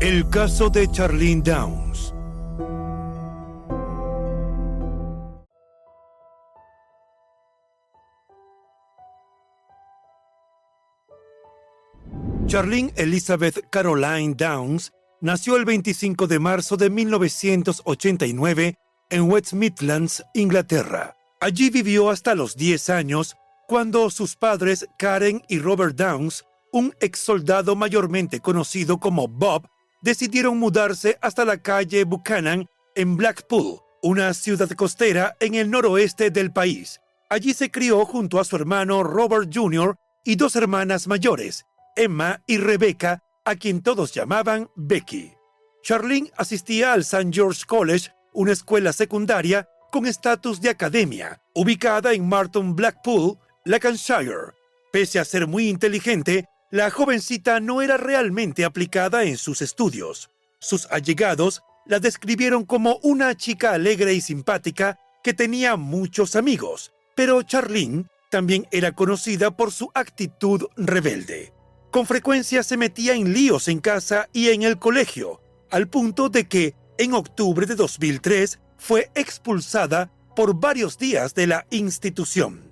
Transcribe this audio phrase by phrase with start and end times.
[0.00, 2.14] El caso de Charlene Downs.
[12.46, 18.78] Charlene Elizabeth Caroline Downs nació el 25 de marzo de 1989
[19.10, 21.16] en West Midlands, Inglaterra.
[21.40, 23.34] Allí vivió hasta los 10 años
[23.66, 29.68] cuando sus padres Karen y Robert Downs, un ex soldado mayormente conocido como Bob,
[30.00, 36.52] decidieron mudarse hasta la calle Buchanan en Blackpool, una ciudad costera en el noroeste del
[36.52, 37.00] país.
[37.30, 39.96] Allí se crió junto a su hermano Robert Jr.
[40.24, 45.32] y dos hermanas mayores, Emma y Rebecca, a quien todos llamaban Becky.
[45.82, 47.30] Charlene asistía al St.
[47.32, 54.54] George College, una escuela secundaria con estatus de academia, ubicada en Marton Blackpool, Lancashire.
[54.92, 60.28] Pese a ser muy inteligente, la jovencita no era realmente aplicada en sus estudios.
[60.58, 67.42] Sus allegados la describieron como una chica alegre y simpática que tenía muchos amigos, pero
[67.42, 71.54] Charlene también era conocida por su actitud rebelde.
[71.90, 75.40] Con frecuencia se metía en líos en casa y en el colegio,
[75.70, 81.66] al punto de que, en octubre de 2003, fue expulsada por varios días de la
[81.70, 82.67] institución.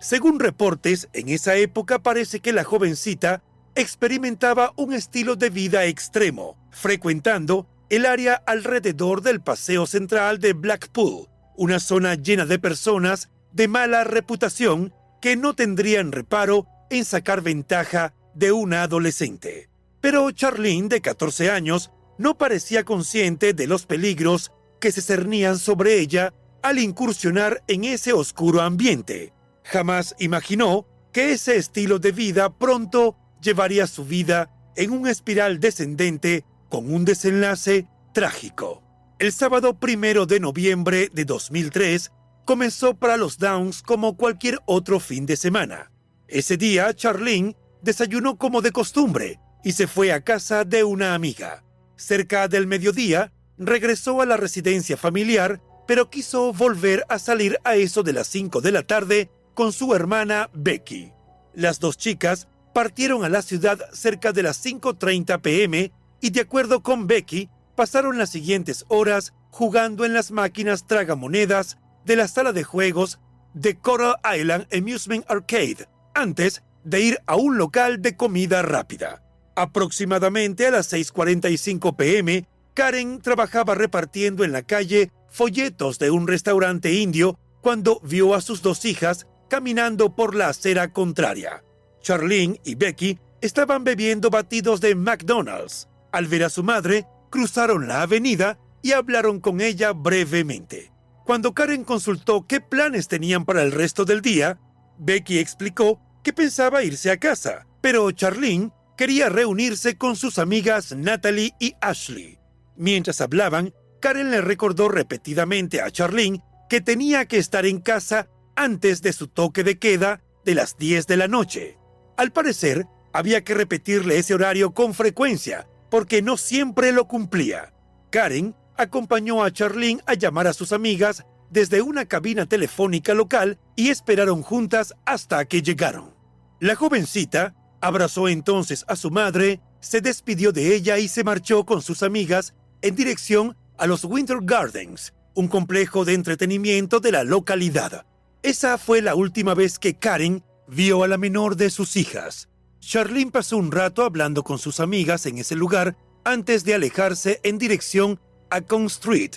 [0.00, 3.42] Según reportes, en esa época parece que la jovencita
[3.74, 11.28] experimentaba un estilo de vida extremo, frecuentando el área alrededor del Paseo Central de Blackpool,
[11.54, 18.14] una zona llena de personas de mala reputación que no tendrían reparo en sacar ventaja
[18.34, 19.68] de una adolescente.
[20.00, 24.50] Pero Charlene, de 14 años, no parecía consciente de los peligros
[24.80, 26.32] que se cernían sobre ella
[26.62, 29.34] al incursionar en ese oscuro ambiente.
[29.70, 36.44] Jamás imaginó que ese estilo de vida pronto llevaría su vida en un espiral descendente
[36.68, 38.82] con un desenlace trágico.
[39.20, 42.10] El sábado primero de noviembre de 2003
[42.44, 45.92] comenzó para los Downs como cualquier otro fin de semana.
[46.26, 51.62] Ese día, Charlene desayunó como de costumbre y se fue a casa de una amiga.
[51.94, 58.02] Cerca del mediodía, regresó a la residencia familiar, pero quiso volver a salir a eso
[58.02, 61.12] de las 5 de la tarde con su hermana Becky.
[61.52, 66.82] Las dos chicas partieron a la ciudad cerca de las 5.30 pm y de acuerdo
[66.82, 71.76] con Becky, pasaron las siguientes horas jugando en las máquinas tragamonedas
[72.06, 73.20] de la sala de juegos
[73.52, 79.22] de Coral Island Amusement Arcade, antes de ir a un local de comida rápida.
[79.56, 86.94] Aproximadamente a las 6.45 pm, Karen trabajaba repartiendo en la calle folletos de un restaurante
[86.94, 91.62] indio cuando vio a sus dos hijas caminando por la acera contraria.
[92.00, 95.88] Charlene y Becky estaban bebiendo batidos de McDonald's.
[96.12, 100.92] Al ver a su madre, cruzaron la avenida y hablaron con ella brevemente.
[101.26, 104.58] Cuando Karen consultó qué planes tenían para el resto del día,
[104.98, 111.54] Becky explicó que pensaba irse a casa, pero Charlene quería reunirse con sus amigas Natalie
[111.58, 112.38] y Ashley.
[112.76, 118.28] Mientras hablaban, Karen le recordó repetidamente a Charlene que tenía que estar en casa
[118.60, 121.78] antes de su toque de queda de las 10 de la noche.
[122.18, 127.72] Al parecer, había que repetirle ese horario con frecuencia, porque no siempre lo cumplía.
[128.10, 133.88] Karen acompañó a Charlene a llamar a sus amigas desde una cabina telefónica local y
[133.88, 136.14] esperaron juntas hasta que llegaron.
[136.60, 141.80] La jovencita abrazó entonces a su madre, se despidió de ella y se marchó con
[141.80, 142.52] sus amigas
[142.82, 148.04] en dirección a los Winter Gardens, un complejo de entretenimiento de la localidad.
[148.42, 152.48] Esa fue la última vez que Karen vio a la menor de sus hijas.
[152.80, 157.58] Charlene pasó un rato hablando con sus amigas en ese lugar antes de alejarse en
[157.58, 159.32] dirección a Con Street.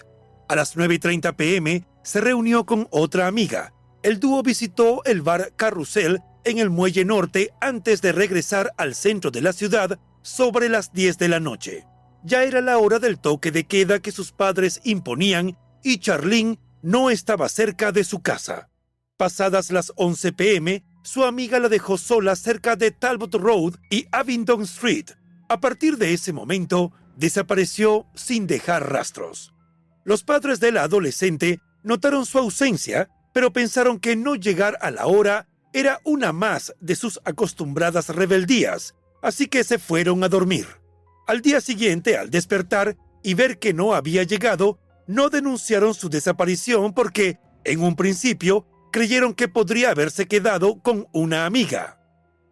[0.47, 3.73] A las 9.30 pm se reunió con otra amiga.
[4.03, 9.31] El dúo visitó el bar Carrusel en el Muelle Norte antes de regresar al centro
[9.31, 11.85] de la ciudad sobre las 10 de la noche.
[12.23, 17.09] Ya era la hora del toque de queda que sus padres imponían y Charlene no
[17.09, 18.69] estaba cerca de su casa.
[19.17, 24.63] Pasadas las 11 pm, su amiga la dejó sola cerca de Talbot Road y Abingdon
[24.63, 25.11] Street.
[25.49, 29.53] A partir de ese momento, desapareció sin dejar rastros.
[30.03, 35.05] Los padres de la adolescente notaron su ausencia, pero pensaron que no llegar a la
[35.05, 40.65] hora era una más de sus acostumbradas rebeldías, así que se fueron a dormir.
[41.27, 46.93] Al día siguiente, al despertar y ver que no había llegado, no denunciaron su desaparición
[46.93, 51.99] porque, en un principio, creyeron que podría haberse quedado con una amiga.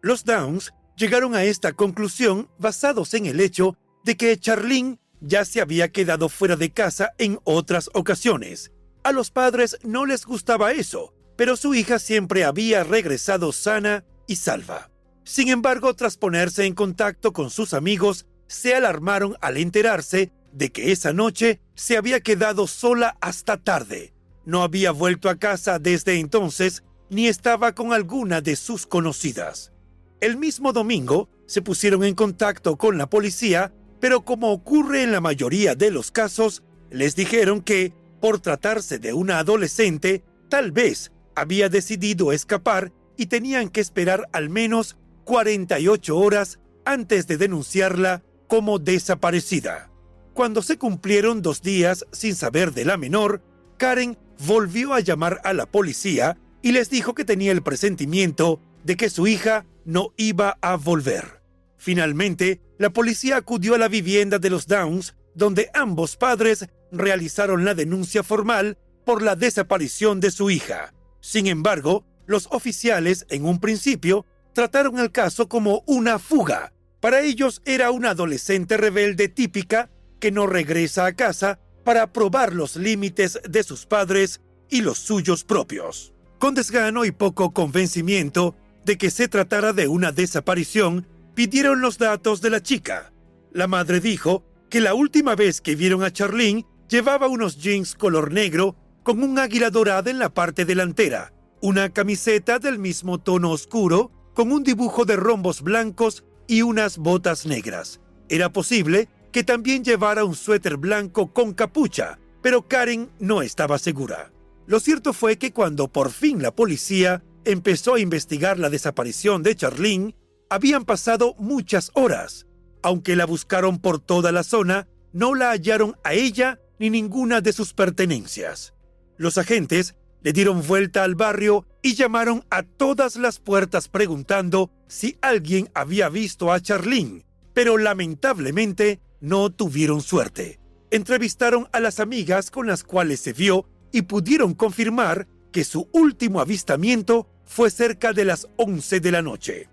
[0.02, 5.60] Los Downs llegaron a esta conclusión basados en el hecho de que Charlene ya se
[5.60, 8.72] había quedado fuera de casa en otras ocasiones.
[9.04, 14.34] A los padres no les gustaba eso, pero su hija siempre había regresado sana y
[14.34, 14.90] salva.
[15.24, 20.90] Sin embargo, tras ponerse en contacto con sus amigos, se alarmaron al enterarse de que
[20.90, 24.11] esa noche se había quedado sola hasta tarde.
[24.44, 29.72] No había vuelto a casa desde entonces ni estaba con alguna de sus conocidas.
[30.20, 33.72] El mismo domingo se pusieron en contacto con la policía
[34.02, 39.12] pero como ocurre en la mayoría de los casos, les dijeron que, por tratarse de
[39.12, 46.58] una adolescente, tal vez había decidido escapar y tenían que esperar al menos 48 horas
[46.84, 49.92] antes de denunciarla como desaparecida.
[50.34, 53.40] Cuando se cumplieron dos días sin saber de la menor,
[53.76, 58.96] Karen volvió a llamar a la policía y les dijo que tenía el presentimiento de
[58.96, 61.42] que su hija no iba a volver.
[61.76, 67.74] Finalmente, la policía acudió a la vivienda de los Downs, donde ambos padres realizaron la
[67.74, 70.94] denuncia formal por la desaparición de su hija.
[71.20, 76.72] Sin embargo, los oficiales, en un principio, trataron el caso como una fuga.
[77.00, 79.90] Para ellos era una adolescente rebelde típica
[80.20, 85.44] que no regresa a casa para probar los límites de sus padres y los suyos
[85.44, 86.12] propios.
[86.38, 92.40] Con desgano y poco convencimiento de que se tratara de una desaparición, pidieron los datos
[92.40, 93.12] de la chica.
[93.52, 98.32] La madre dijo que la última vez que vieron a Charlene llevaba unos jeans color
[98.32, 104.10] negro con un águila dorada en la parte delantera, una camiseta del mismo tono oscuro
[104.34, 108.00] con un dibujo de rombos blancos y unas botas negras.
[108.28, 114.30] Era posible que también llevara un suéter blanco con capucha, pero Karen no estaba segura.
[114.66, 119.56] Lo cierto fue que cuando por fin la policía empezó a investigar la desaparición de
[119.56, 120.14] Charlene,
[120.50, 122.46] habían pasado muchas horas.
[122.82, 127.52] Aunque la buscaron por toda la zona, no la hallaron a ella ni ninguna de
[127.52, 128.74] sus pertenencias.
[129.16, 135.16] Los agentes le dieron vuelta al barrio y llamaron a todas las puertas preguntando si
[135.20, 137.24] alguien había visto a Charlene,
[137.54, 140.60] pero lamentablemente no tuvieron suerte.
[140.90, 146.40] Entrevistaron a las amigas con las cuales se vio y pudieron confirmar que su último
[146.40, 149.68] avistamiento fue cerca de las 11 de la noche.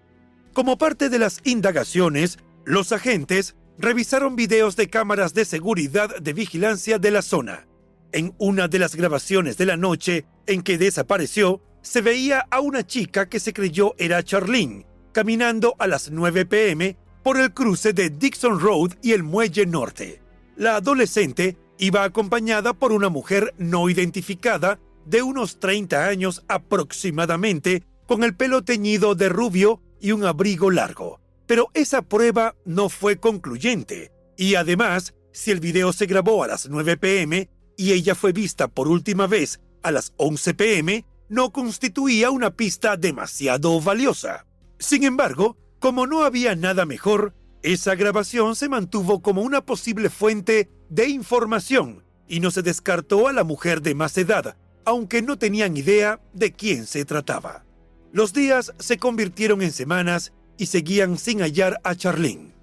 [0.53, 6.99] Como parte de las indagaciones, los agentes revisaron videos de cámaras de seguridad de vigilancia
[6.99, 7.67] de la zona.
[8.11, 12.85] En una de las grabaciones de la noche en que desapareció, se veía a una
[12.85, 16.97] chica que se creyó era Charlene, caminando a las 9 pm
[17.29, 20.19] por el cruce de Dixon Road y el Muelle Norte.
[20.55, 28.23] La adolescente iba acompañada por una mujer no identificada de unos 30 años aproximadamente, con
[28.23, 31.21] el pelo teñido de rubio y un abrigo largo.
[31.45, 36.67] Pero esa prueba no fue concluyente y además si el video se grabó a las
[36.67, 42.31] 9 pm y ella fue vista por última vez a las 11 pm, no constituía
[42.31, 44.47] una pista demasiado valiosa.
[44.79, 50.69] Sin embargo, como no había nada mejor, esa grabación se mantuvo como una posible fuente
[50.89, 55.75] de información y no se descartó a la mujer de más edad, aunque no tenían
[55.75, 57.65] idea de quién se trataba.
[58.11, 62.53] Los días se convirtieron en semanas y seguían sin hallar a Charlene.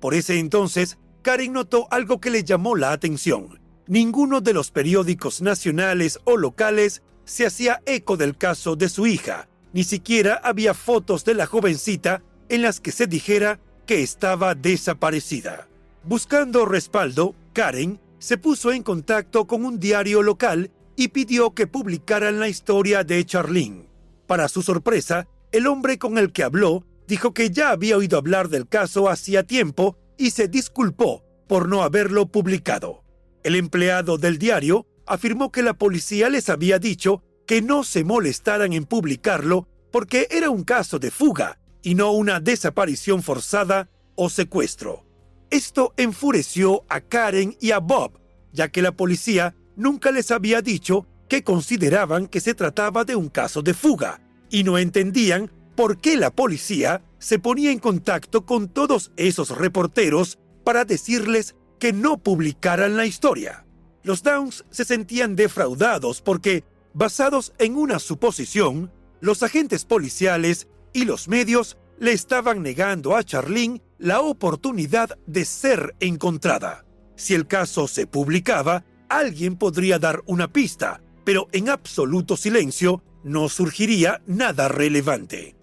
[0.00, 3.60] Por ese entonces, Karen notó algo que le llamó la atención.
[3.86, 9.48] Ninguno de los periódicos nacionales o locales se hacía eco del caso de su hija,
[9.72, 15.68] ni siquiera había fotos de la jovencita en las que se dijera que estaba desaparecida.
[16.04, 22.38] Buscando respaldo, Karen se puso en contacto con un diario local y pidió que publicaran
[22.38, 23.88] la historia de Charlene.
[24.26, 28.50] Para su sorpresa, el hombre con el que habló dijo que ya había oído hablar
[28.50, 33.02] del caso hacía tiempo y se disculpó por no haberlo publicado.
[33.44, 38.74] El empleado del diario afirmó que la policía les había dicho que no se molestaran
[38.74, 45.04] en publicarlo porque era un caso de fuga y no una desaparición forzada o secuestro.
[45.50, 48.18] Esto enfureció a Karen y a Bob,
[48.52, 53.28] ya que la policía nunca les había dicho que consideraban que se trataba de un
[53.28, 54.20] caso de fuga
[54.50, 60.38] y no entendían por qué la policía se ponía en contacto con todos esos reporteros
[60.64, 63.66] para decirles que no publicaran la historia.
[64.02, 71.28] Los Downs se sentían defraudados porque, basados en una suposición, los agentes policiales y los
[71.28, 76.84] medios le estaban negando a Charlene la oportunidad de ser encontrada.
[77.16, 83.48] Si el caso se publicaba, alguien podría dar una pista, pero en absoluto silencio no
[83.48, 85.54] surgiría nada relevante.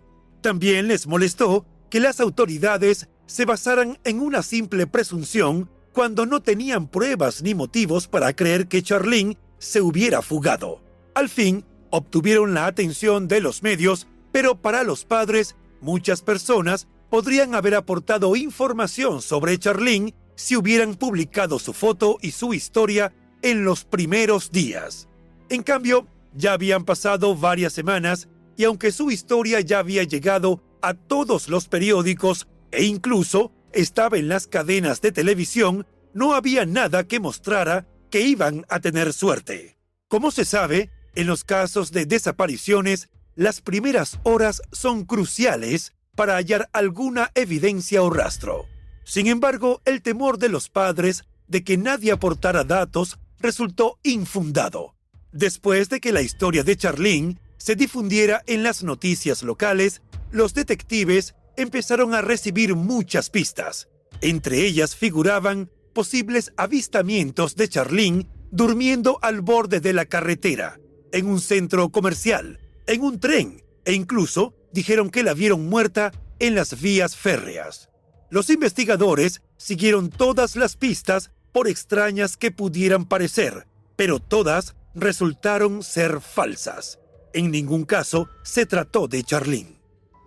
[0.41, 6.87] También les molestó que las autoridades se basaran en una simple presunción cuando no tenían
[6.87, 10.81] pruebas ni motivos para creer que Charlene se hubiera fugado.
[11.13, 17.55] Al fin, obtuvieron la atención de los medios, pero para los padres, muchas personas podrían
[17.55, 23.83] haber aportado información sobre Charlene si hubieran publicado su foto y su historia en los
[23.83, 25.07] primeros días.
[25.49, 30.93] En cambio, ya habían pasado varias semanas y aunque su historia ya había llegado a
[30.93, 37.19] todos los periódicos e incluso estaba en las cadenas de televisión, no había nada que
[37.19, 39.77] mostrara que iban a tener suerte.
[40.07, 43.09] Como se sabe, en los casos de desapariciones,
[43.39, 48.65] las primeras horas son cruciales para hallar alguna evidencia o rastro.
[49.05, 54.93] Sin embargo, el temor de los padres de que nadie aportara datos resultó infundado.
[55.31, 61.33] Después de que la historia de Charlene se difundiera en las noticias locales, los detectives
[61.55, 63.87] empezaron a recibir muchas pistas.
[64.19, 70.77] Entre ellas figuraban posibles avistamientos de Charlene durmiendo al borde de la carretera,
[71.13, 76.55] en un centro comercial, en un tren, e incluso dijeron que la vieron muerta en
[76.55, 77.89] las vías férreas.
[78.31, 86.19] Los investigadores siguieron todas las pistas por extrañas que pudieran parecer, pero todas resultaron ser
[86.19, 86.99] falsas.
[87.33, 89.79] En ningún caso se trató de Charlene.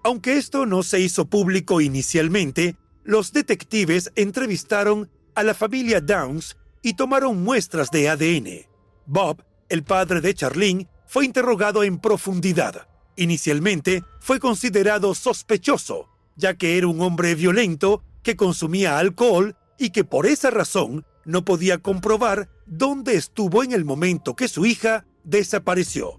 [0.04, 6.94] Aunque esto no se hizo público inicialmente, los detectives entrevistaron a la familia Downs y
[6.94, 8.66] tomaron muestras de ADN.
[9.06, 12.88] Bob, el padre de Charlene, fue interrogado en profundidad.
[13.16, 20.04] Inicialmente fue considerado sospechoso, ya que era un hombre violento que consumía alcohol y que
[20.04, 26.18] por esa razón no podía comprobar dónde estuvo en el momento que su hija desapareció.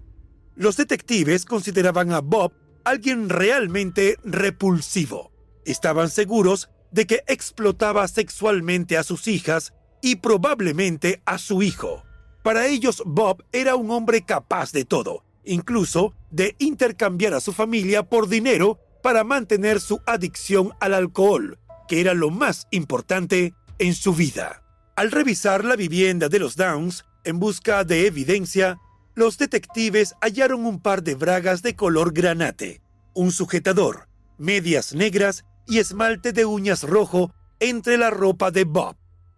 [0.54, 2.52] Los detectives consideraban a Bob
[2.84, 5.32] alguien realmente repulsivo.
[5.64, 12.03] Estaban seguros de que explotaba sexualmente a sus hijas y probablemente a su hijo.
[12.44, 18.02] Para ellos Bob era un hombre capaz de todo, incluso de intercambiar a su familia
[18.02, 21.58] por dinero para mantener su adicción al alcohol,
[21.88, 24.62] que era lo más importante en su vida.
[24.94, 28.78] Al revisar la vivienda de los Downs en busca de evidencia,
[29.14, 32.82] los detectives hallaron un par de bragas de color granate,
[33.14, 38.96] un sujetador, medias negras y esmalte de uñas rojo entre la ropa de Bob.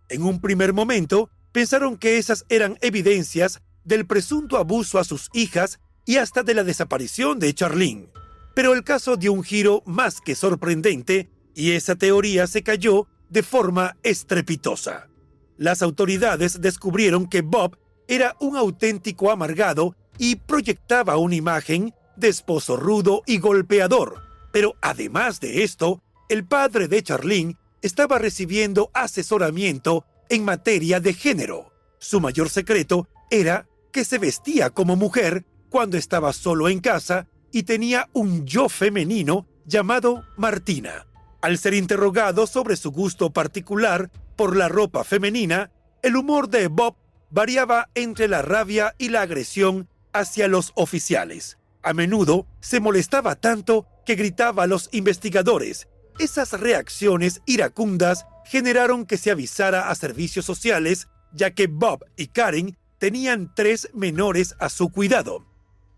[0.08, 5.80] En un primer momento, pensaron que esas eran evidencias del presunto abuso a sus hijas
[6.04, 8.10] y hasta de la desaparición de Charlene.
[8.54, 13.42] Pero el caso dio un giro más que sorprendente y esa teoría se cayó de
[13.42, 15.08] forma estrepitosa.
[15.56, 22.76] Las autoridades descubrieron que Bob era un auténtico amargado y proyectaba una imagen de esposo
[22.76, 24.20] rudo y golpeador.
[24.52, 31.72] Pero además de esto, el padre de Charlene estaba recibiendo asesoramiento en materia de género.
[31.98, 37.64] Su mayor secreto era que se vestía como mujer cuando estaba solo en casa y
[37.64, 41.06] tenía un yo femenino llamado Martina.
[41.40, 45.70] Al ser interrogado sobre su gusto particular por la ropa femenina,
[46.02, 46.96] el humor de Bob
[47.30, 51.58] variaba entre la rabia y la agresión hacia los oficiales.
[51.82, 55.88] A menudo se molestaba tanto que gritaba a los investigadores.
[56.18, 62.78] Esas reacciones iracundas generaron que se avisara a servicios sociales, ya que Bob y Karen
[62.98, 65.44] tenían tres menores a su cuidado.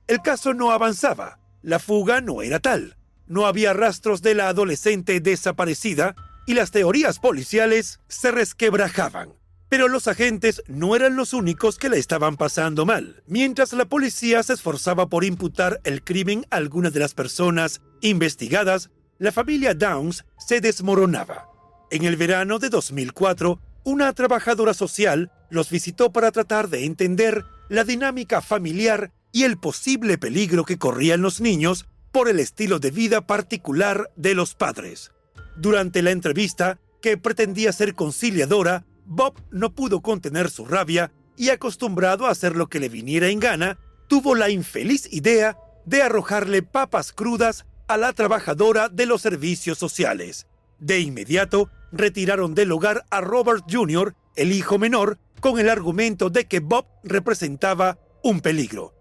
[0.08, 2.96] El caso no avanzaba, la fuga no era tal,
[3.28, 9.34] no había rastros de la adolescente desaparecida y las teorías policiales se resquebrajaban.
[9.68, 13.22] Pero los agentes no eran los únicos que la estaban pasando mal.
[13.26, 18.90] Mientras la policía se esforzaba por imputar el crimen a algunas de las personas investigadas,
[19.18, 21.48] la familia Downs se desmoronaba.
[21.90, 27.84] En el verano de 2004, una trabajadora social los visitó para tratar de entender la
[27.84, 33.26] dinámica familiar y el posible peligro que corrían los niños por el estilo de vida
[33.26, 35.10] particular de los padres.
[35.56, 42.26] Durante la entrevista, que pretendía ser conciliadora, Bob no pudo contener su rabia y acostumbrado
[42.26, 45.56] a hacer lo que le viniera en gana, tuvo la infeliz idea
[45.86, 50.46] de arrojarle papas crudas a la trabajadora de los servicios sociales.
[50.78, 56.46] De inmediato, retiraron del hogar a Robert Jr., el hijo menor, con el argumento de
[56.46, 58.94] que Bob representaba un peligro.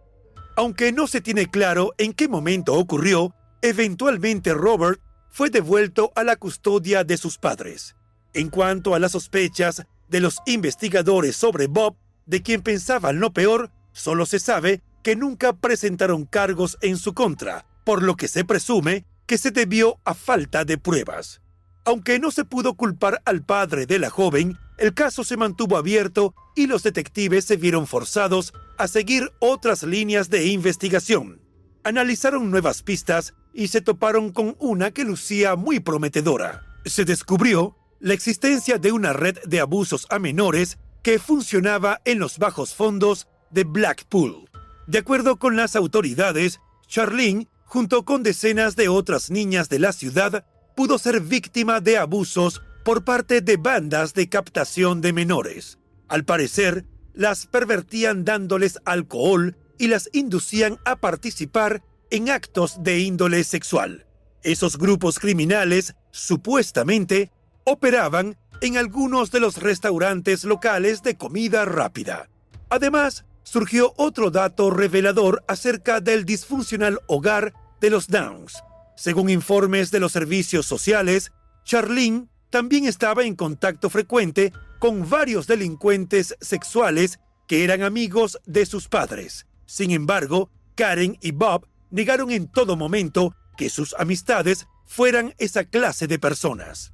[0.56, 6.36] Aunque no se tiene claro en qué momento ocurrió, eventualmente Robert fue devuelto a la
[6.36, 7.96] custodia de sus padres.
[8.34, 13.72] En cuanto a las sospechas de los investigadores sobre Bob, de quien pensaban lo peor,
[13.92, 19.06] solo se sabe que nunca presentaron cargos en su contra, por lo que se presume
[19.28, 21.40] que se debió a falta de pruebas.
[21.86, 26.36] Aunque no se pudo culpar al padre de la joven, el caso se mantuvo abierto
[26.54, 31.40] y los detectives se vieron forzados a seguir otras líneas de investigación.
[31.86, 36.64] Analizaron nuevas pistas y se toparon con una que lucía muy prometedora.
[36.84, 42.38] Se descubrió la existencia de una red de abusos a menores que funcionaba en los
[42.38, 44.50] bajos fondos de Blackpool.
[44.88, 50.46] De acuerdo con las autoridades, Charlene, junto con decenas de otras niñas de la ciudad,
[50.76, 55.78] pudo ser víctima de abusos por parte de bandas de captación de menores.
[56.08, 63.44] Al parecer, las pervertían dándoles alcohol y las inducían a participar en actos de índole
[63.44, 64.08] sexual.
[64.44, 67.32] Esos grupos criminales, supuestamente,
[67.66, 72.30] operaban en algunos de los restaurantes locales de comida rápida.
[72.70, 78.62] Además, surgió otro dato revelador acerca del disfuncional hogar de los Downs.
[78.98, 81.32] Según informes de los servicios sociales,
[81.64, 88.90] Charlene también estaba en contacto frecuente con varios delincuentes sexuales que eran amigos de sus
[88.90, 89.48] padres.
[89.66, 96.08] Sin embargo, Karen y Bob negaron en todo momento que sus amistades fueran esa clase
[96.08, 96.92] de personas.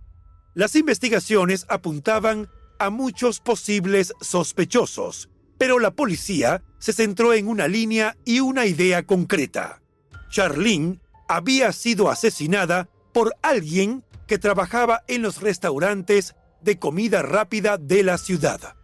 [0.54, 5.30] Las investigaciones apuntaban a muchos posibles sospechosos,
[5.64, 9.82] pero la policía se centró en una línea y una idea concreta.
[10.30, 11.00] Charlene
[11.30, 18.18] había sido asesinada por alguien que trabajaba en los restaurantes de comida rápida de la
[18.18, 18.76] ciudad.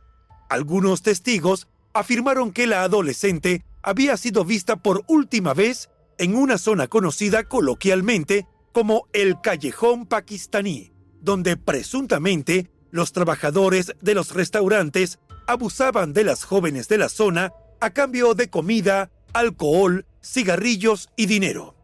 [0.50, 6.88] Algunos testigos afirmaron que la adolescente había sido vista por última vez en una zona
[6.88, 16.24] conocida coloquialmente como el callejón pakistaní, donde presuntamente los trabajadores de los restaurantes abusaban de
[16.24, 21.76] las jóvenes de la zona a cambio de comida, alcohol, cigarrillos y dinero.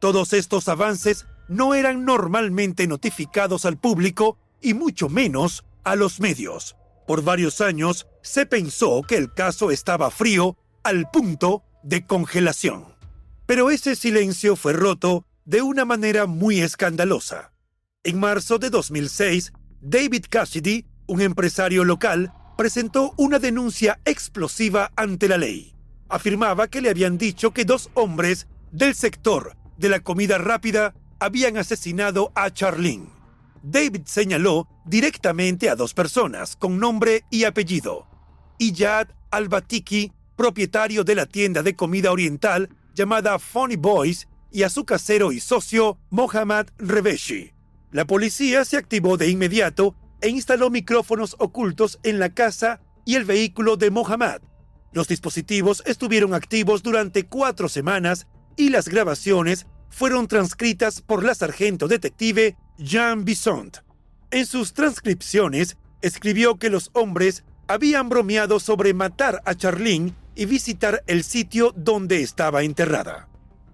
[0.00, 6.74] Todos estos avances no eran normalmente notificados al público y mucho menos a los medios.
[7.06, 12.96] Por varios años se pensó que el caso estaba frío al punto de congelación.
[13.46, 17.52] Pero ese silencio fue roto de una manera muy escandalosa.
[18.02, 25.38] En marzo de 2006, David Cassidy, un empresario local, presentó una denuncia explosiva ante la
[25.38, 25.74] ley.
[26.08, 31.56] Afirmaba que le habían dicho que dos hombres del sector de la comida rápida habían
[31.56, 33.08] asesinado a Charlene.
[33.62, 38.06] David señaló directamente a dos personas con nombre y apellido.
[38.58, 44.84] Iyad al-Batiki, propietario de la tienda de comida oriental llamada Funny Boys, y a su
[44.84, 47.52] casero y socio Mohammad Reveshi.
[47.90, 53.24] La policía se activó de inmediato e instaló micrófonos ocultos en la casa y el
[53.24, 54.40] vehículo de Mohammad.
[54.92, 61.88] Los dispositivos estuvieron activos durante cuatro semanas y las grabaciones fueron transcritas por la sargento
[61.88, 63.70] detective Jean Bisson.
[64.30, 71.02] En sus transcripciones, escribió que los hombres habían bromeado sobre matar a Charlene y visitar
[71.06, 73.28] el sitio donde estaba enterrada.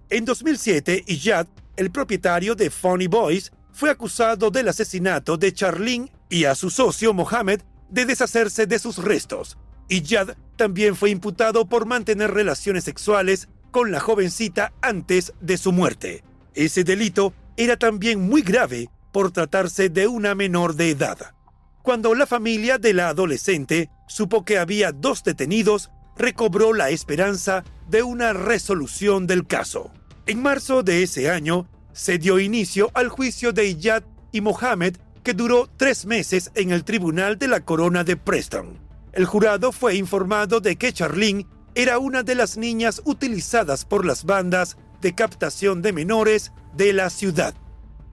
[0.09, 6.45] En 2007, Iyad, el propietario de Funny Boys, fue acusado del asesinato de Charlene y
[6.45, 9.57] a su socio Mohammed de deshacerse de sus restos.
[9.89, 16.23] Iyad también fue imputado por mantener relaciones sexuales con la jovencita antes de su muerte.
[16.53, 21.33] Ese delito era también muy grave por tratarse de una menor de edad.
[21.81, 28.03] Cuando la familia de la adolescente supo que había dos detenidos, recobró la esperanza de
[28.03, 29.91] una resolución del caso.
[30.27, 34.97] En marzo de ese año, se dio inicio al juicio de Iyad y Mohammed,
[35.33, 38.79] duró tres meses en el tribunal de la corona de Preston.
[39.13, 44.25] El jurado fue informado de que Charlene era una de las niñas utilizadas por las
[44.25, 47.53] bandas de captación de menores de la ciudad.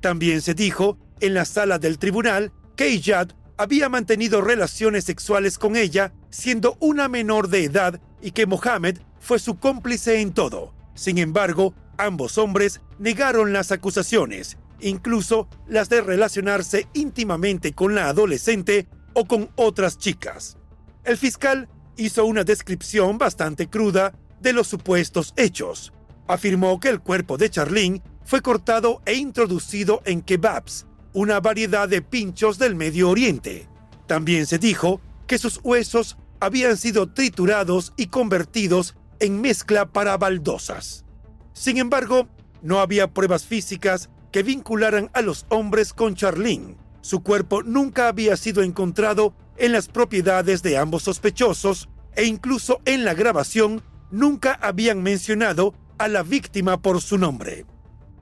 [0.01, 5.77] También se dijo en la sala del tribunal que Iyad había mantenido relaciones sexuales con
[5.77, 10.75] ella siendo una menor de edad y que Mohammed fue su cómplice en todo.
[10.95, 18.89] Sin embargo, ambos hombres negaron las acusaciones, incluso las de relacionarse íntimamente con la adolescente
[19.15, 20.59] o con otras chicas.
[21.05, 25.93] El fiscal hizo una descripción bastante cruda de los supuestos hechos.
[26.27, 32.03] Afirmó que el cuerpo de Charlene fue cortado e introducido en kebabs, una variedad de
[32.03, 33.69] pinchos del Medio Oriente.
[34.07, 41.05] También se dijo que sus huesos habían sido triturados y convertidos en mezcla para baldosas.
[41.53, 42.29] Sin embargo,
[42.63, 46.77] no había pruebas físicas que vincularan a los hombres con Charlene.
[47.01, 53.07] Su cuerpo nunca había sido encontrado en las propiedades de ambos sospechosos e incluso en
[53.07, 57.65] la grabación nunca habían mencionado a la víctima por su nombre.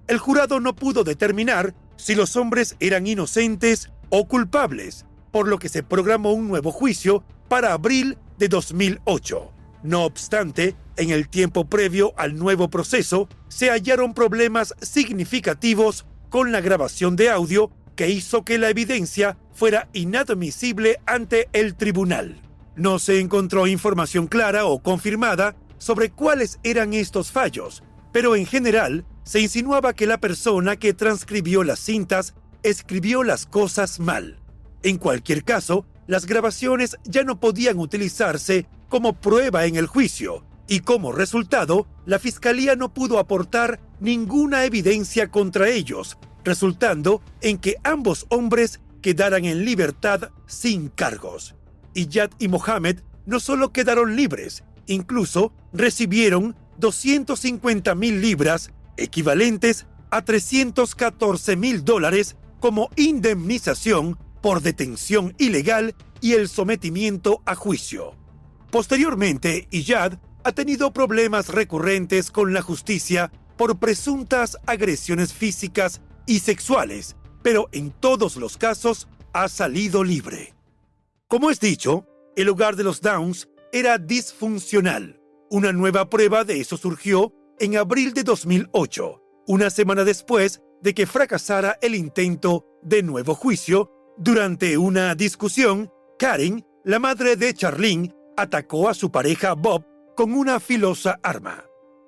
[0.07, 5.69] El jurado no pudo determinar si los hombres eran inocentes o culpables, por lo que
[5.69, 9.51] se programó un nuevo juicio para abril de 2008.
[9.85, 16.63] No obstante, en el tiempo previo al nuevo proceso, se hallaron problemas significativos con la
[16.63, 22.41] grabación de audio que hizo que la evidencia fuera inadmisible ante el tribunal.
[22.77, 29.05] No se encontró información clara o confirmada sobre cuáles eran estos fallos, pero en general
[29.23, 34.41] se insinuaba que la persona que transcribió las cintas escribió las cosas mal.
[34.83, 40.79] En cualquier caso, las grabaciones ya no podían utilizarse como prueba en el juicio, y
[40.79, 48.25] como resultado, la Fiscalía no pudo aportar ninguna evidencia contra ellos, resultando en que ambos
[48.29, 51.57] hombres quedaran en libertad sin cargos.
[51.95, 61.57] Iyad y Mohammed no solo quedaron libres, incluso recibieron 250 mil libras equivalentes a 314
[61.57, 68.15] mil dólares como indemnización por detención ilegal y el sometimiento a juicio.
[68.75, 77.15] Posteriormente, Iyad ha tenido problemas recurrentes con la justicia por presuntas agresiones físicas y sexuales,
[77.41, 80.55] pero en todos los casos ha salido libre.
[81.29, 85.21] Como es dicho, el hogar de los Downs era disfuncional.
[85.51, 91.07] Una nueva prueba de eso surgió en abril de 2008, una semana después de que
[91.07, 98.89] fracasara el intento de nuevo juicio, durante una discusión, Karen, la madre de Charlene, atacó
[98.89, 99.85] a su pareja Bob
[100.17, 101.65] con una filosa arma.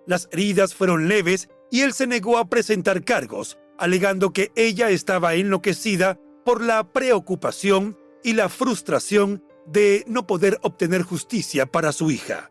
[0.07, 5.35] Las heridas fueron leves y él se negó a presentar cargos, alegando que ella estaba
[5.35, 12.51] enloquecida por la preocupación y la frustración de no poder obtener justicia para su hija.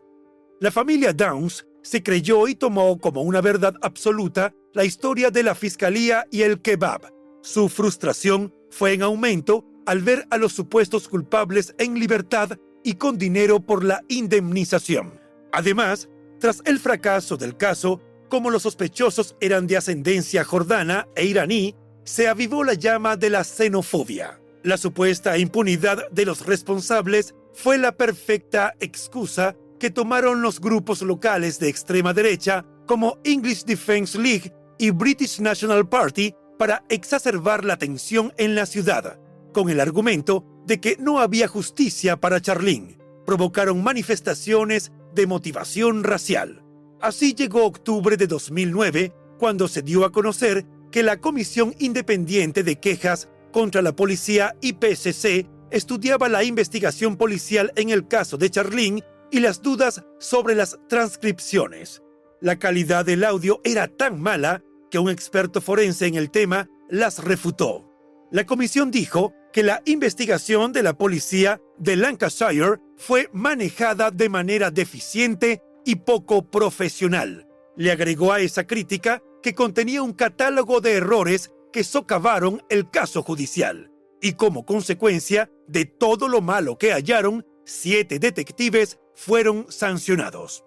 [0.60, 5.54] La familia Downs se creyó y tomó como una verdad absoluta la historia de la
[5.54, 7.12] fiscalía y el kebab.
[7.42, 13.18] Su frustración fue en aumento al ver a los supuestos culpables en libertad y con
[13.18, 15.18] dinero por la indemnización.
[15.52, 21.74] Además, tras el fracaso del caso, como los sospechosos eran de ascendencia jordana e iraní,
[22.04, 24.40] se avivó la llama de la xenofobia.
[24.62, 31.58] La supuesta impunidad de los responsables fue la perfecta excusa que tomaron los grupos locales
[31.58, 38.32] de extrema derecha como English Defence League y British National Party para exacerbar la tensión
[38.36, 39.18] en la ciudad,
[39.52, 42.98] con el argumento de que no había justicia para Charlene.
[43.24, 46.62] Provocaron manifestaciones de motivación racial.
[47.00, 52.76] Así llegó octubre de 2009, cuando se dio a conocer que la Comisión Independiente de
[52.80, 59.40] Quejas contra la Policía IPCC estudiaba la investigación policial en el caso de Charlene y
[59.40, 62.02] las dudas sobre las transcripciones.
[62.40, 67.22] La calidad del audio era tan mala que un experto forense en el tema las
[67.24, 67.85] refutó.
[68.30, 74.70] La comisión dijo que la investigación de la policía de Lancashire fue manejada de manera
[74.70, 77.46] deficiente y poco profesional.
[77.76, 83.22] Le agregó a esa crítica que contenía un catálogo de errores que socavaron el caso
[83.22, 83.92] judicial.
[84.20, 90.64] Y como consecuencia de todo lo malo que hallaron, siete detectives fueron sancionados.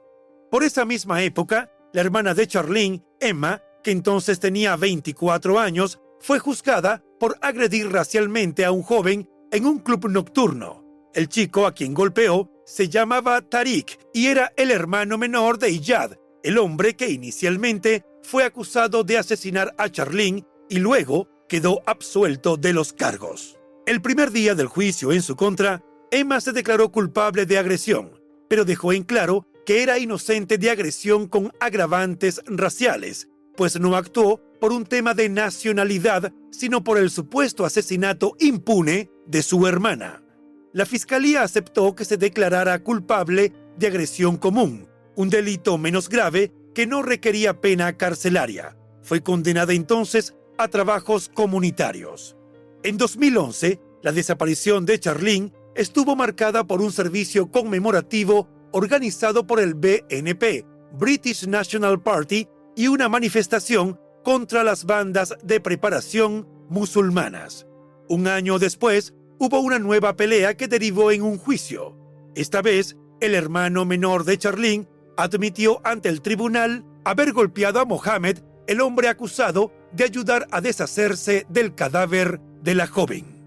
[0.49, 6.39] Por esa misma época, la hermana de Charlene, Emma, que entonces tenía 24 años, fue
[6.39, 10.85] juzgada por agredir racialmente a un joven en un club nocturno.
[11.13, 16.13] El chico a quien golpeó se llamaba Tariq y era el hermano menor de Iyad,
[16.43, 22.73] el hombre que inicialmente fue acusado de asesinar a Charlene y luego quedó absuelto de
[22.73, 23.57] los cargos.
[23.87, 28.11] El primer día del juicio en su contra, Emma se declaró culpable de agresión,
[28.47, 33.28] pero dejó en claro que era inocente de agresión con agravantes raciales,
[33.59, 39.43] pues no actuó por un tema de nacionalidad, sino por el supuesto asesinato impune de
[39.43, 40.23] su hermana.
[40.71, 46.87] La fiscalía aceptó que se declarara culpable de agresión común, un delito menos grave que
[46.87, 48.77] no requería pena carcelaria.
[49.03, 52.37] Fue condenada entonces a trabajos comunitarios.
[52.83, 59.73] En 2011, la desaparición de Charlene estuvo marcada por un servicio conmemorativo organizado por el
[59.73, 62.47] BNP, British National Party,
[62.79, 67.67] y una manifestación contra las bandas de preparación musulmanas.
[68.07, 71.97] Un año después, hubo una nueva pelea que derivó en un juicio.
[72.35, 74.87] Esta vez, el hermano menor de Charlene
[75.17, 81.45] admitió ante el tribunal haber golpeado a Mohammed, el hombre acusado de ayudar a deshacerse
[81.49, 83.43] del cadáver de la joven.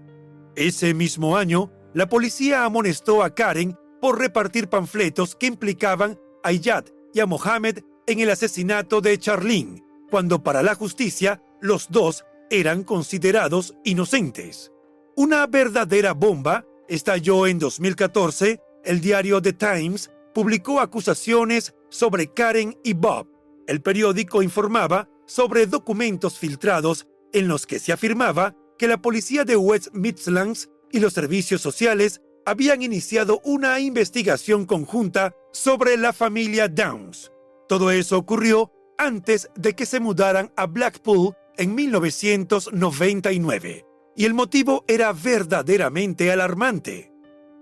[0.55, 6.85] Ese mismo año, la policía amonestó a Karen por repartir panfletos que implicaban a Iyad
[7.15, 12.83] y a Mohammed en el asesinato de Charlene, cuando para la justicia los dos eran
[12.83, 14.71] considerados inocentes.
[15.15, 18.59] Una verdadera bomba estalló en 2014.
[18.83, 23.27] El diario The Times publicó acusaciones sobre Karen y Bob.
[23.67, 29.55] El periódico informaba sobre documentos filtrados en los que se afirmaba que la policía de
[29.55, 37.32] West Midlands y los servicios sociales habían iniciado una investigación conjunta sobre la familia Downs.
[37.73, 43.83] Todo eso ocurrió antes de que se mudaran a Blackpool en 1999.
[44.15, 47.11] Y el motivo era verdaderamente alarmante.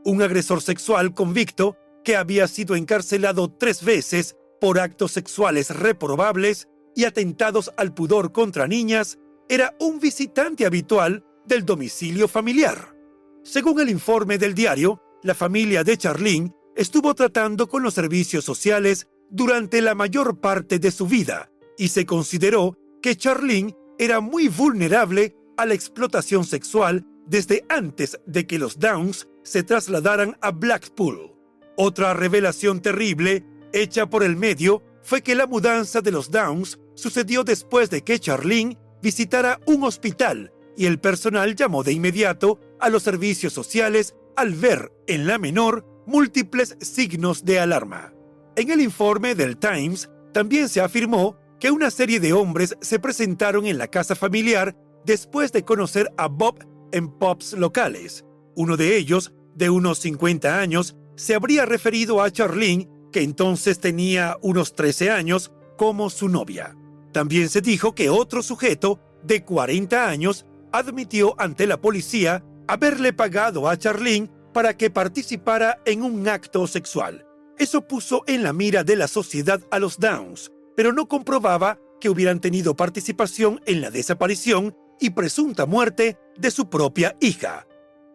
[0.04, 7.06] Un agresor sexual convicto que había sido encarcelado tres veces por actos sexuales reprobables y
[7.06, 12.98] atentados al pudor contra niñas, era un visitante habitual del domicilio familiar.
[13.44, 19.08] Según el informe del diario, la familia de Charlene estuvo tratando con los servicios sociales
[19.32, 25.36] durante la mayor parte de su vida y se consideró que Charlene era muy vulnerable
[25.58, 31.34] a la explotación sexual desde antes de que los Downs se trasladaran a Blackpool.
[31.78, 37.44] Otra revelación terrible hecha por el medio fue que la mudanza de los Downs sucedió
[37.44, 43.04] después de que Charlene visitara un hospital y el personal llamó de inmediato a los
[43.04, 48.14] servicios sociales al ver en la menor múltiples signos de alarma.
[48.62, 53.66] En el informe del Times también se afirmó que una serie de hombres se presentaron
[53.66, 58.24] en la casa familiar después de conocer a Bob en pubs locales.
[58.56, 64.38] Uno de ellos, de unos 50 años, se habría referido a Charlene, que entonces tenía
[64.44, 66.78] unos 13 años, como su novia.
[67.14, 73.68] También se dijo que otro sujeto, de 40 años, admitió ante la policía haberle pagado
[73.68, 77.26] a Charlene para que participara en un acto sexual.
[77.58, 82.10] Eso puso en la mira de la sociedad a los Downs, pero no comprobaba que
[82.10, 87.68] hubieran tenido participación en la desaparición y presunta muerte de su propia hija.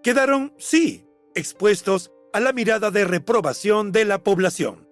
[0.03, 4.89] Quedaron, sí, expuestos a la mirada de reprobación de la población.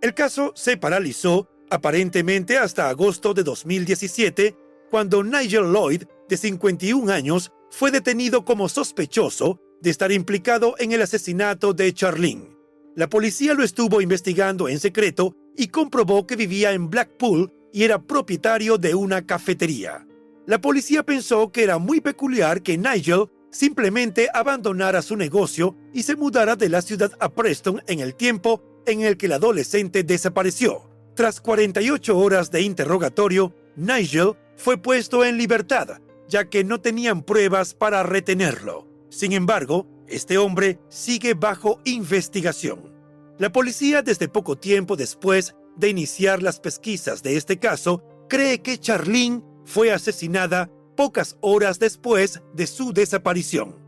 [0.00, 4.56] El caso se paralizó aparentemente hasta agosto de 2017,
[4.90, 11.02] cuando Nigel Lloyd, de 51 años, fue detenido como sospechoso de estar implicado en el
[11.02, 12.59] asesinato de Charlene.
[12.96, 18.02] La policía lo estuvo investigando en secreto y comprobó que vivía en Blackpool y era
[18.02, 20.06] propietario de una cafetería.
[20.46, 26.16] La policía pensó que era muy peculiar que Nigel simplemente abandonara su negocio y se
[26.16, 30.90] mudara de la ciudad a Preston en el tiempo en el que el adolescente desapareció.
[31.14, 37.74] Tras 48 horas de interrogatorio, Nigel fue puesto en libertad, ya que no tenían pruebas
[37.74, 38.88] para retenerlo.
[39.10, 42.92] Sin embargo, este hombre sigue bajo investigación.
[43.38, 48.78] La policía, desde poco tiempo después de iniciar las pesquisas de este caso, cree que
[48.78, 53.78] Charlene fue asesinada pocas horas después de su desaparición.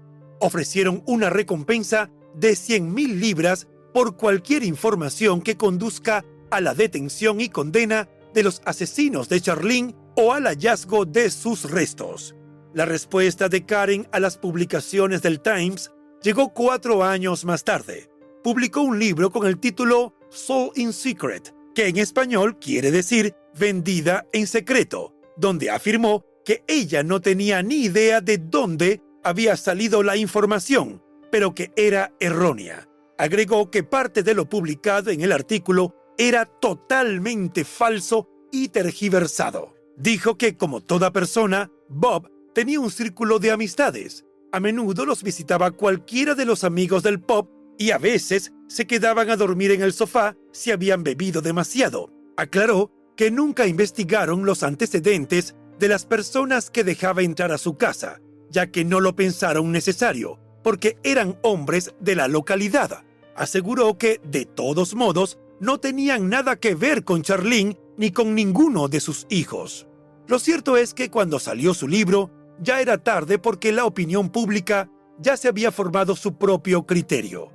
[0.41, 7.49] ofrecieron una recompensa de 100.000 libras por cualquier información que conduzca a la detención y
[7.49, 12.35] condena de los asesinos de Charlene o al hallazgo de sus restos.
[12.75, 18.09] La respuesta de Karen a las publicaciones del Times llegó cuatro años más tarde.
[18.43, 24.27] Publicó un libro con el título Soul in Secret, que en español quiere decir vendida
[24.33, 30.17] en secreto, donde afirmó que ella no tenía ni idea de dónde había salido la
[30.17, 32.89] información, pero que era errónea.
[33.19, 39.75] Agregó que parte de lo publicado en el artículo era totalmente falso y tergiversado.
[39.97, 44.25] Dijo que, como toda persona, Bob tenía un círculo de amistades.
[44.55, 49.31] A menudo los visitaba cualquiera de los amigos del pop y a veces se quedaban
[49.31, 52.13] a dormir en el sofá si habían bebido demasiado.
[52.37, 58.21] Aclaró que nunca investigaron los antecedentes de las personas que dejaba entrar a su casa,
[58.51, 63.05] ya que no lo pensaron necesario, porque eran hombres de la localidad.
[63.35, 68.89] Aseguró que, de todos modos, no tenían nada que ver con Charlene ni con ninguno
[68.89, 69.87] de sus hijos.
[70.29, 74.91] Lo cierto es que cuando salió su libro, ya era tarde porque la opinión pública
[75.19, 77.51] ya se había formado su propio criterio.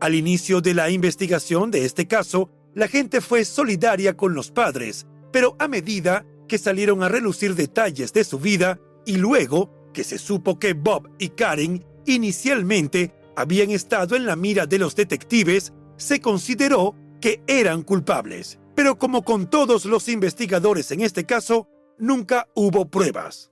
[0.00, 5.06] Al inicio de la investigación de este caso, la gente fue solidaria con los padres,
[5.30, 10.18] pero a medida que salieron a relucir detalles de su vida y luego que se
[10.18, 16.20] supo que Bob y Karen inicialmente habían estado en la mira de los detectives, se
[16.20, 18.58] consideró que eran culpables.
[18.74, 23.51] Pero como con todos los investigadores en este caso, nunca hubo pruebas.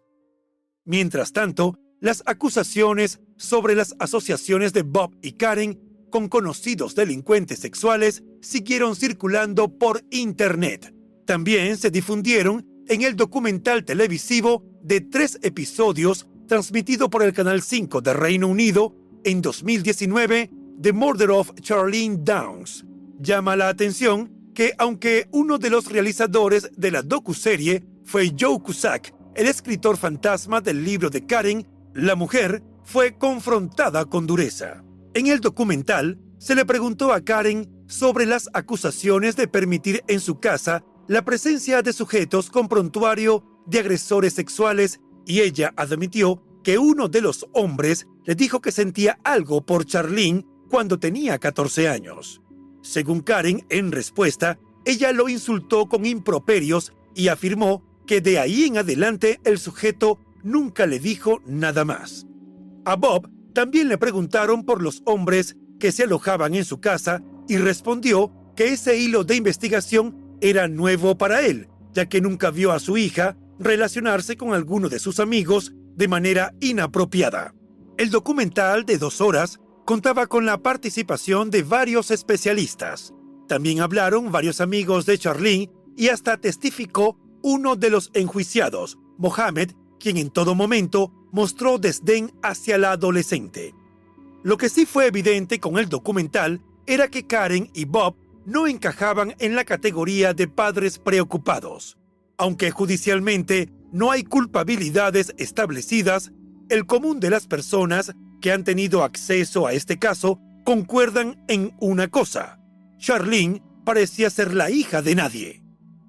[0.91, 5.79] Mientras tanto, las acusaciones sobre las asociaciones de Bob y Karen
[6.11, 10.93] con conocidos delincuentes sexuales siguieron circulando por Internet.
[11.27, 18.01] También se difundieron en el documental televisivo de tres episodios transmitido por el Canal 5
[18.01, 20.51] de Reino Unido en 2019,
[20.83, 22.85] The Murder of Charlene Downs.
[23.21, 29.20] Llama la atención que aunque uno de los realizadores de la docuserie fue Joe Cusack,
[29.35, 34.83] el escritor fantasma del libro de Karen, la mujer fue confrontada con dureza.
[35.15, 40.41] En el documental se le preguntó a Karen sobre las acusaciones de permitir en su
[40.41, 47.09] casa la presencia de sujetos con prontuario de agresores sexuales y ella admitió que uno
[47.09, 52.41] de los hombres le dijo que sentía algo por Charlene cuando tenía 14 años.
[52.83, 58.79] Según Karen, en respuesta, ella lo insultó con improperios y afirmó que de ahí en
[58.79, 62.27] adelante el sujeto nunca le dijo nada más.
[62.85, 67.57] A Bob también le preguntaron por los hombres que se alojaban en su casa y
[67.57, 72.81] respondió que ese hilo de investigación era nuevo para él, ya que nunca vio a
[72.81, 77.55] su hija relacionarse con alguno de sus amigos de manera inapropiada.
[77.99, 83.13] El documental de dos horas contaba con la participación de varios especialistas.
[83.49, 90.17] También hablaron varios amigos de Charlene y hasta testificó uno de los enjuiciados, Mohamed, quien
[90.17, 93.75] en todo momento mostró desdén hacia la adolescente.
[94.43, 99.35] Lo que sí fue evidente con el documental era que Karen y Bob no encajaban
[99.39, 101.99] en la categoría de padres preocupados.
[102.39, 106.33] Aunque judicialmente no hay culpabilidades establecidas,
[106.69, 112.09] el común de las personas que han tenido acceso a este caso concuerdan en una
[112.09, 112.59] cosa.
[112.99, 115.60] Charlene parecía ser la hija de nadie.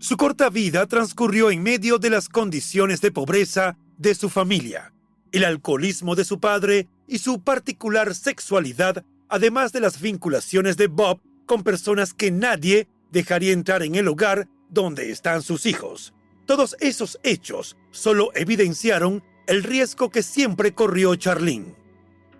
[0.01, 4.95] Su corta vida transcurrió en medio de las condiciones de pobreza de su familia,
[5.31, 11.21] el alcoholismo de su padre y su particular sexualidad, además de las vinculaciones de Bob
[11.45, 16.15] con personas que nadie dejaría entrar en el hogar donde están sus hijos.
[16.47, 21.75] Todos esos hechos solo evidenciaron el riesgo que siempre corrió Charlene.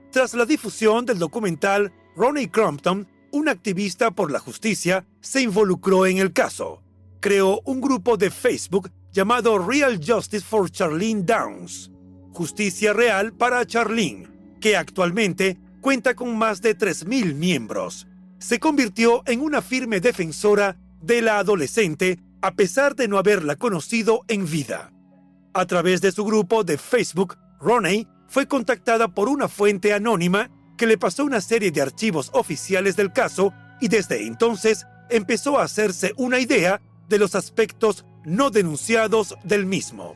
[0.09, 6.17] Tras la difusión del documental, Ronnie Crompton, un activista por la justicia, se involucró en
[6.17, 6.81] el caso
[7.21, 11.91] creó un grupo de Facebook llamado Real Justice for Charlene Downs,
[12.33, 14.27] Justicia Real para Charlene,
[14.59, 18.07] que actualmente cuenta con más de 3.000 miembros.
[18.39, 24.21] Se convirtió en una firme defensora de la adolescente a pesar de no haberla conocido
[24.27, 24.91] en vida.
[25.53, 30.87] A través de su grupo de Facebook, Ronnie fue contactada por una fuente anónima que
[30.87, 36.13] le pasó una serie de archivos oficiales del caso y desde entonces empezó a hacerse
[36.17, 36.81] una idea
[37.11, 40.15] de los aspectos no denunciados del mismo.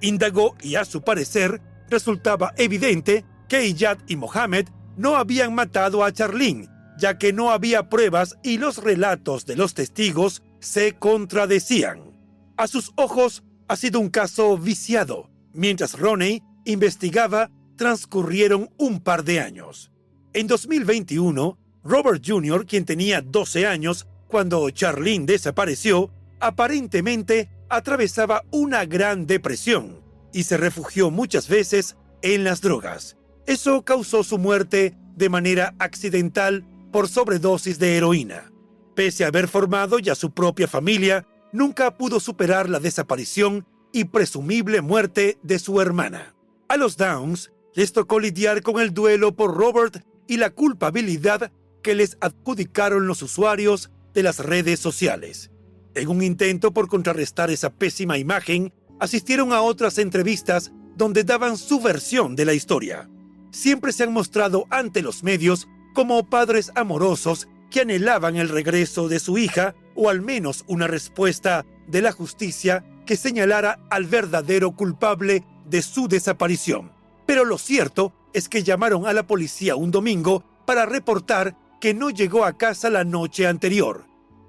[0.00, 1.60] Indagó y a su parecer
[1.90, 6.68] resultaba evidente que Iyad y Mohammed no habían matado a Charlene,
[6.98, 12.16] ya que no había pruebas y los relatos de los testigos se contradecían.
[12.56, 15.30] A sus ojos ha sido un caso viciado.
[15.52, 19.92] Mientras Ronnie investigaba, transcurrieron un par de años.
[20.32, 26.10] En 2021, Robert Jr., quien tenía 12 años cuando Charlene desapareció,
[26.40, 33.16] aparentemente atravesaba una gran depresión y se refugió muchas veces en las drogas.
[33.46, 38.52] Eso causó su muerte de manera accidental por sobredosis de heroína.
[38.94, 44.80] Pese a haber formado ya su propia familia, nunca pudo superar la desaparición y presumible
[44.80, 46.34] muerte de su hermana.
[46.68, 51.94] A los Downs les tocó lidiar con el duelo por Robert y la culpabilidad que
[51.94, 55.50] les adjudicaron los usuarios de las redes sociales.
[55.98, 61.80] En un intento por contrarrestar esa pésima imagen, asistieron a otras entrevistas donde daban su
[61.80, 63.10] versión de la historia.
[63.50, 69.18] Siempre se han mostrado ante los medios como padres amorosos que anhelaban el regreso de
[69.18, 75.44] su hija o al menos una respuesta de la justicia que señalara al verdadero culpable
[75.66, 76.92] de su desaparición.
[77.26, 82.10] Pero lo cierto es que llamaron a la policía un domingo para reportar que no
[82.10, 84.04] llegó a casa la noche anterior.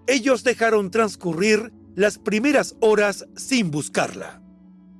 [0.09, 4.41] Ellos dejaron transcurrir las primeras horas sin buscarla.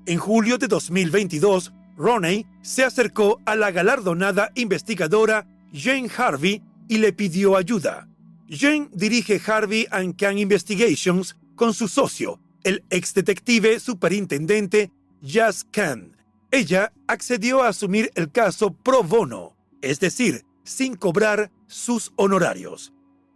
[0.06, 7.12] En julio de 2022, Roney se acercó a la galardonada investigadora Jane Harvey y le
[7.12, 8.08] pidió ayuda.
[8.48, 14.92] Jane dirige Harvey and Can Investigations con su socio, el ex detective superintendente
[15.24, 16.16] Jazz Khan.
[16.52, 22.94] Ella accedió a asumir el caso pro bono, es decir, sin cobrar sus honorarios.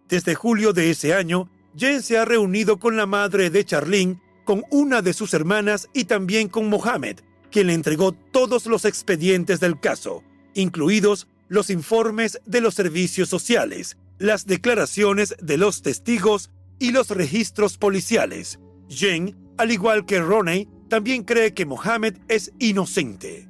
[0.07, 4.63] Desde julio de ese año, Jane se ha reunido con la madre de Charlene, con
[4.69, 7.19] una de sus hermanas y también con Mohamed,
[7.51, 13.97] quien le entregó todos los expedientes del caso, incluidos los informes de los servicios sociales,
[14.17, 18.59] las declaraciones de los testigos y los registros policiales.
[18.89, 23.49] Jane, al igual que Roney, también cree que Mohamed es inocente.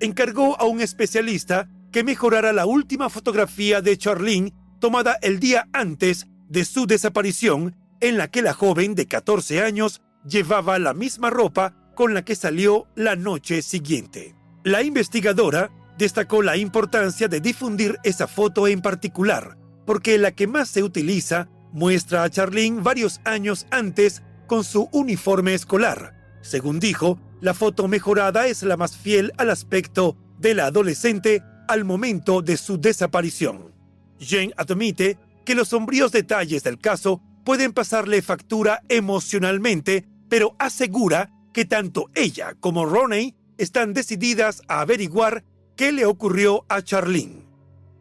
[0.00, 6.26] Encargó a un especialista que mejorara la última fotografía de Charlene tomada el día antes
[6.54, 11.74] de su desaparición, en la que la joven de 14 años llevaba la misma ropa
[11.96, 14.36] con la que salió la noche siguiente.
[14.62, 20.68] La investigadora destacó la importancia de difundir esa foto en particular, porque la que más
[20.68, 26.38] se utiliza muestra a Charlene varios años antes con su uniforme escolar.
[26.40, 31.84] Según dijo, la foto mejorada es la más fiel al aspecto de la adolescente al
[31.84, 33.74] momento de su desaparición.
[34.20, 41.64] Jane admite que los sombríos detalles del caso pueden pasarle factura emocionalmente, pero asegura que
[41.64, 45.44] tanto ella como Roney están decididas a averiguar
[45.76, 47.46] qué le ocurrió a Charlene.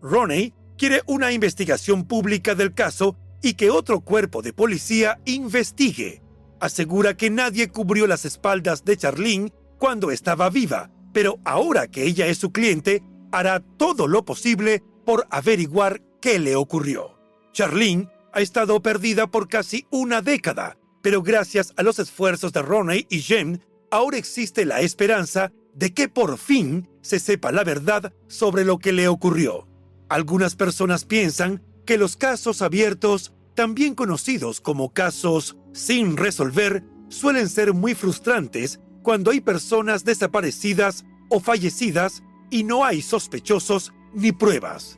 [0.02, 6.22] Roney quiere una investigación pública del caso y que otro cuerpo de policía investigue.
[6.60, 12.28] Asegura que nadie cubrió las espaldas de Charlene cuando estaba viva, pero ahora que ella
[12.28, 17.13] es su cliente, hará todo lo posible por averiguar qué le ocurrió.
[17.54, 23.06] Charlene ha estado perdida por casi una década, pero gracias a los esfuerzos de Roney
[23.10, 28.66] y Jen, ahora existe la esperanza de que por fin se sepa la verdad sobre
[28.66, 29.68] lo que le ocurrió.
[30.10, 37.74] Algunas personas piensan que los casos abiertos, también conocidos como casos sin resolver, suelen ser
[37.74, 44.98] muy frustrantes cuando hay personas desaparecidas o fallecidas y no hay sospechosos ni pruebas.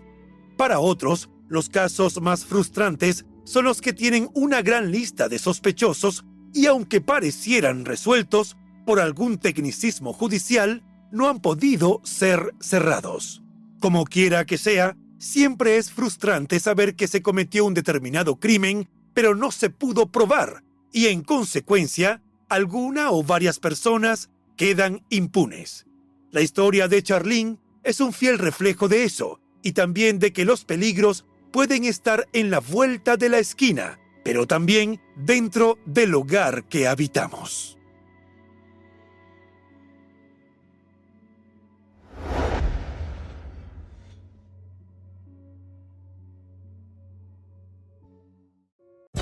[0.58, 6.26] Para otros, los casos más frustrantes son los que tienen una gran lista de sospechosos
[6.54, 13.44] y aunque parecieran resueltos por algún tecnicismo judicial, no han podido ser cerrados.
[13.80, 19.36] Como quiera que sea, siempre es frustrante saber que se cometió un determinado crimen, pero
[19.36, 25.86] no se pudo probar, y en consecuencia, alguna o varias personas quedan impunes.
[26.32, 30.64] La historia de Charlene es un fiel reflejo de eso, y también de que los
[30.64, 31.26] peligros
[31.56, 37.75] pueden estar en la vuelta de la esquina, pero también dentro del hogar que habitamos.